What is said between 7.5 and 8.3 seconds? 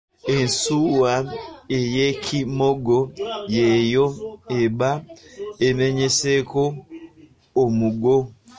omugo.